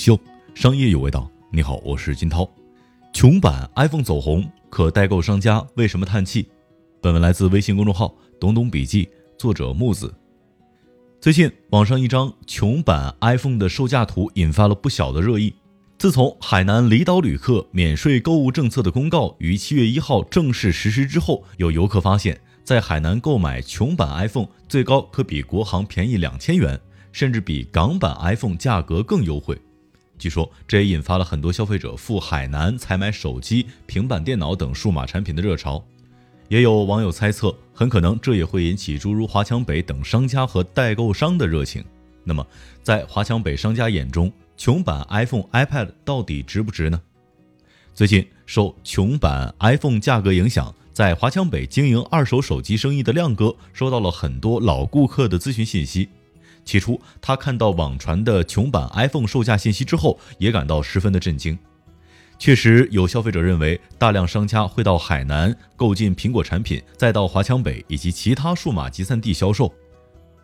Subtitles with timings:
[0.00, 0.18] 秀，
[0.54, 1.30] 商业有味道。
[1.52, 2.48] 你好，我是金涛。
[3.12, 6.48] 穷版 iPhone 走红，可代购商家为什么叹气？
[7.02, 10.14] 本文来自微信公众号“懂懂笔记”，作者木子。
[11.20, 15.52] 最近，网上一张穷版 iPhone 的售价图引发了不小的热议。
[15.98, 26.80] 自从海南离岛旅客免税购物政策的公告于七月一号正式实施之后，有游客发现，在海南购买穷版 iPhone 最高可比国行便宜两千元。
[27.12, 29.60] 甚至比港版 iPhone 价格更优惠。
[30.20, 35.82] 据说这也引发了很多消费者赴海南采买手机、平板电脑等数码产品的热潮。
[36.48, 41.82] 也有网友猜测，很可能这也会引起诸如华强北等商家和代购商的热情。
[42.22, 42.46] 那么，
[42.82, 47.00] 在华强北商家眼中，穷版 iPhone、iPad 到底值不值呢？
[47.94, 56.10] 最近受穷版 iPhone 价格影响，在华强北经营二手手机生意的亮哥收到了很多老顾客的咨询信息。
[56.64, 61.58] 起初，他看到网传的穷版 iPhone 售价信息之后，也感到十分的震惊。
[62.38, 69.70] 确实有消费者认为，大量商家会到海南购进苹果产品，再到华强北以及其他数码集散地销售。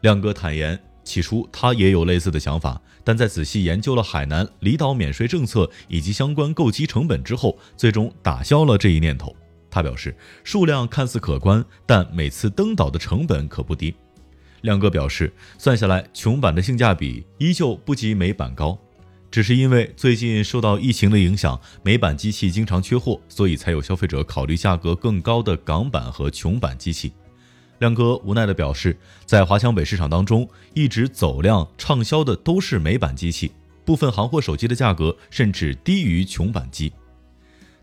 [0.00, 9.34] 亮哥坦言，起初他也有类似的想法，但在仔细研究了海南离岛免税政策以及相关购机成本之后，最终打消了这一念头。
[9.70, 13.94] 他表示，数量看似可观，但每次登岛的成本可不低。
[14.64, 18.78] 亮哥表示，算下来，穷版的性价比依旧不及美版高，
[19.30, 27.12] 只是因为最近受到疫情的影响，美版机器经常缺货，所以才有消费者考虑价格更高的港版和穷版机器。
[27.80, 33.52] 亮哥无奈地表示，在华强北市场当中，一直走量畅销的都是美版机器，
[33.84, 36.90] 部分行货手机的价格甚至低于穷版机。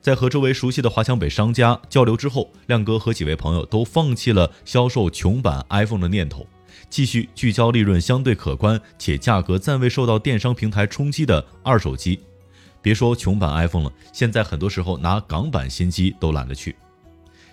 [0.01, 6.47] 在和周围熟悉的华强北商家交流之后，亮哥和几位朋友都放弃了销售穷版 iPhone 的念头。
[6.91, 12.19] 继续聚焦利润相对可观且价格暂未受到电商平台冲击的二手机，
[12.81, 16.75] 别说穷版 iPhone 了，现在很多时候拿港版新机都懒得去。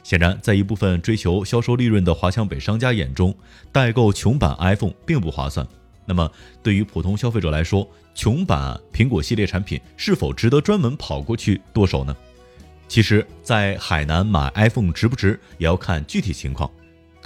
[0.02, 3.32] 显然，在一部分追求销售利润的华强北商家眼中，
[3.70, 5.66] 代购穷版 iPhone 并不划算。
[6.04, 6.28] 那么，
[6.62, 12.16] 对于普通消费者来说，穷版苹果系列产品是否值得专门跑过去剁手呢？
[12.88, 16.68] 其实，在海南买 iPhone 值不值，也要看具体情况。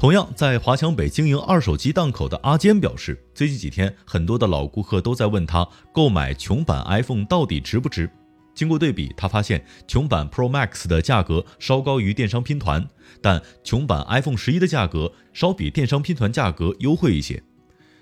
[0.03, 5.65] 同样在华强北经营二手机档口的阿坚表示，最近几天很多的老顾客都在问他
[5.95, 8.11] 购买穷版 iPhone 到底值不值。
[8.53, 12.85] 经过对比，他发现穷版 Pro Max 的价格稍高于电商拼团，
[13.21, 17.41] 但穷版 iPhone 十一的价格稍比电商拼团价格优惠一些。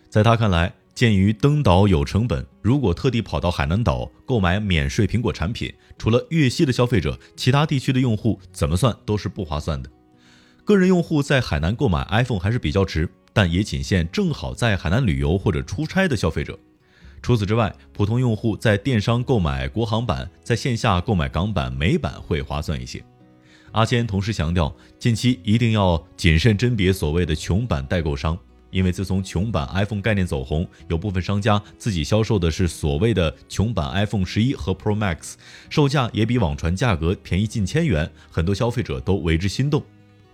[0.09, 9.91] 在他看来，鉴于登岛有成本，如果特地跑到海南岛购买免税苹果产品，除了粤西的消费者，其他地区的用户怎么算都是不划算的。
[10.65, 16.59] 个人用户在海南购买 iPhone 还是比较值，但也仅限正好在海南旅游或者出差的消费者。
[17.23, 23.05] 除此之外，普通用户在电商购买国行版，在线下购买港版、美版会划算一些。
[23.73, 28.39] 阿坚同时强调，近期一定要谨慎甄别所谓的穷版代购商，
[28.71, 35.35] 因为自从穷版 iPhone 概念走红，有部分商家自己销售的是所谓的穷版 iPhone 十一和 Pro Max，
[35.69, 39.85] 售价也比网传价格便宜近千元，很多消费者都为之心动。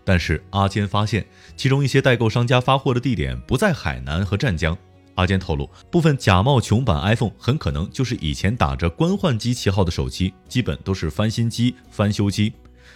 [0.07, 4.79] 但是阿坚发现，其中一些代购商家发货的地点不在海南和湛江。
[5.17, 12.53] 阿坚透露，部分假冒穷版 iPhone 很可能就是以前打着官换机旗号的手机，基本都是翻新机、翻修机。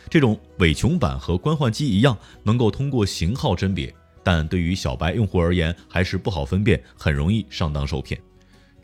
[0.09, 8.20] 这种伪穷版和官换机一样，能够通过型号甄别，但对于小白用户而言还是不好分辨，很容易上当受骗。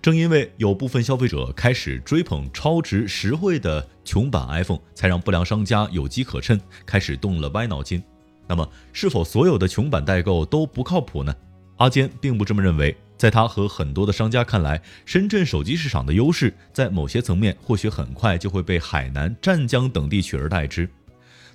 [0.02, 8.02] 正因为有部分消费者开始追捧超值实惠的穷版 iPhone，才让不良商家有机可乘，开始动了歪脑筋。
[8.48, 11.34] 那么，是否所有的穷版代购都不靠谱呢？
[11.76, 12.96] 阿坚并不这么认为。
[13.18, 20.86] 在他和很多的商家看来，深圳手机市场的优势在某些层面或许很快就会被海南、湛江等地取而代之。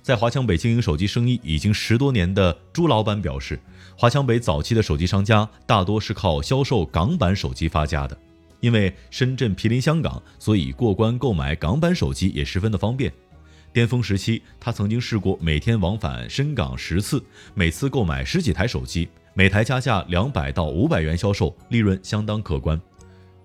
[0.02, 3.60] 在华强北经营手机生意已经十多年的朱老板表示，
[3.96, 8.18] 华强北早期的手机商家大多是靠销售港版手机发家的，
[8.58, 13.12] 因为深圳毗邻香港，所以过关购买港版手机也十分的方便。
[13.72, 17.24] 巅峰时期，他曾经试过每天往返深港十次，
[17.54, 22.78] 每次购买十几台手机，每台加价两百到五百元销售，利润相当可观。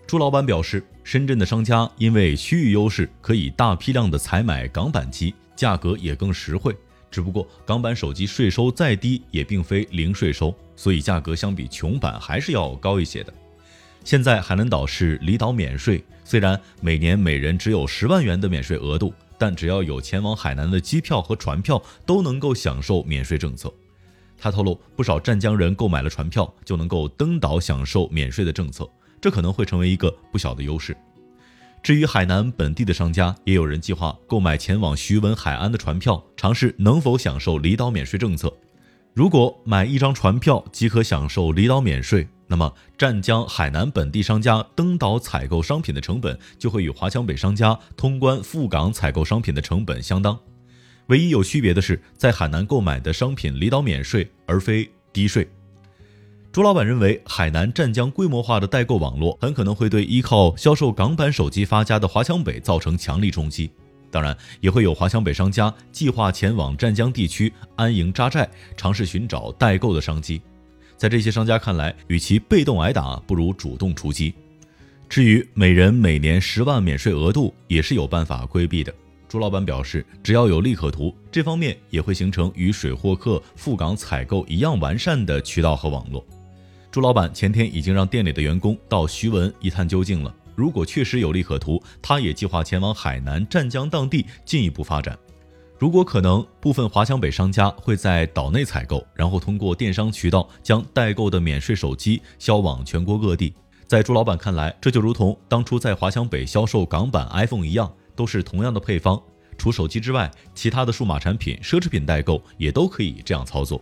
[0.06, 6.76] 朱老板表示，深圳的商家因为区域优势，可以大批量的采买港版机，价格也更实惠。
[7.10, 13.34] 只不过港版手机税收再低，也并非零税收，所以价格相比穷版还是要高一些的。
[14.04, 19.14] 现在海南岛是离岛免税，虽然每年每人只有十万元的免税额度。
[19.38, 23.74] 但只要有前往海南的机票和船票，都能够享受免税政策。
[24.40, 28.88] 他透露，不少湛江人购买了船票，就能够登岛享受免税的政策，
[29.20, 30.96] 这可能会成为一个不小的优势。
[31.82, 38.52] 至于海南本地的商家，也有人计划购买前往徐闻海安的船票，尝试能否享受离岛免税政策。
[39.14, 50.40] 如果买一张船票即可享受离岛免税，那么湛江海南本地商家登岛采购商品的成本就会与华强北商家通关赴港采购商品的成本相当。
[51.08, 55.48] 唯一有区别的是，在海南购买的商品离岛免税，而非低税。
[56.52, 63.70] 朱老板认为，海南湛江规模化的代购网络很可能会对依靠销售港版手机发家的华强北造成强力冲击。
[64.10, 70.42] 当然，也会有华强北商家计划前往湛江地区安营扎寨，尝试寻找代购的商机。
[70.98, 74.34] 在这些商家看来，与其被动挨打，不如主动出击。
[75.08, 78.94] 至于每人每年十万免税额度，也是有办法规避的。
[79.30, 86.26] 朱老板表示，只要有利可图，这方面也会形成与水货客赴港采购一样完善的渠道和网络。
[86.90, 90.34] 朱老板前天已经让店里的员工到徐闻一探究竟了。
[90.56, 95.16] 如果确实有利可图，他也计划前往海南湛江当地进一步发展。
[95.80, 103.54] 如果可能，部分华强北商家会在岛内采购，然后通过电商渠道将代购的免税手机销往全国各地。
[103.86, 109.22] 在朱老板看来，这就如同当初在华强北销售港版 iPhone 一样，都是同样的配方。
[109.56, 113.80] 除手机之外，其他的数码产品、奢侈品代购也都可以这样操作。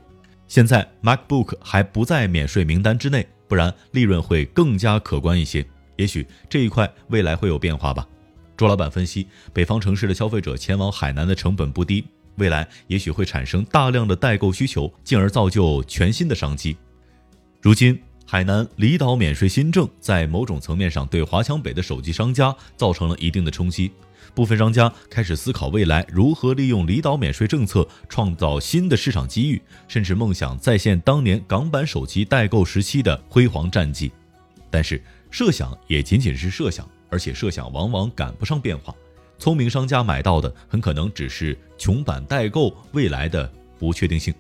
[0.48, 5.66] 现在 MacBook 还不在免税名单之内，不然利润会更加可观一些。
[5.96, 8.06] 也许这一块未来会有变化吧。
[8.58, 12.06] 朱老板分析，北方城市的消费者前往海南的成本不低，
[12.38, 16.78] 未来也许会产生大量的代购需求，进而造就全新的商机。
[17.62, 23.92] 如今，海南离岛免税新政在某种层面上对华强北的手机商家造成了一定的冲击，
[24.34, 34.12] 部分商家开始思考未来如何利用离岛免税政策创造新的市场机遇，甚至梦想再现当年港版手机代购时期的辉煌战绩。
[34.72, 38.94] 但是，设想也仅仅是设想，而且设想往往赶不上变化。
[39.40, 44.34] 聪明商家买到的很可能只是穷版代购未来的不确定性。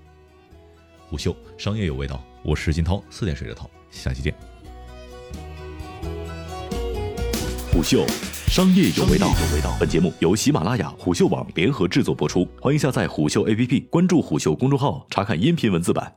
[1.07, 4.35] 虎嗅商业有味道，我是金涛，四点水的涛，下期见。
[7.71, 8.05] 虎嗅
[8.47, 9.73] 商业有味道，有味道。
[9.79, 16.11] 本节目由喜马拉雅、虎嗅网联合制作播出，欢迎下载虎嗅 APP，关注虎嗅公众号，查看音频文字版。